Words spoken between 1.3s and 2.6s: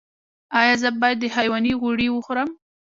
حیواني غوړي وخورم؟